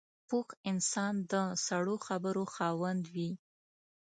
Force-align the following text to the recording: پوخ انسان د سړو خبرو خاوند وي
پوخ 0.27 0.47
انسان 0.71 1.13
د 1.31 1.33
سړو 1.65 1.95
خبرو 2.07 2.43
خاوند 2.55 3.03
وي 3.13 3.31